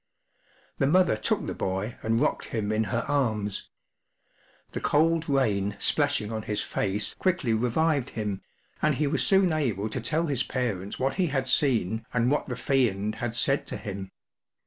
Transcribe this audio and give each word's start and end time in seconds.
The 0.79 0.87
mother 0.87 1.15
took 1.15 1.45
the 1.45 1.53
boy 1.53 1.95
and 2.01 2.19
rocked 2.19 2.45
him 2.45 2.71
in 2.71 2.85
her 2.85 3.05
arms. 3.07 3.69
The 4.71 4.81
cold 4.81 5.29
rain 5.29 5.75
splashing 5.77 6.33
on 6.33 6.41
his 6.41 6.59
face 6.63 7.13
quickly 7.13 7.53
revived 7.53 8.09
him, 8.09 8.41
and 8.81 8.95
he 8.95 9.05
was 9.05 9.23
soon 9.23 9.53
able 9.53 9.89
to 9.89 10.01
tell 10.01 10.25
his 10.25 10.41
parents 10.41 10.97
what 10.97 11.17
he 11.21 11.27
had 11.27 11.47
seen 11.47 12.03
and 12.15 12.31
what 12.31 12.47
the 12.47 12.55
Fiend 12.55 13.13
had 13.13 13.35
said 13.35 13.67
to 13.67 13.77
him. 13.77 14.09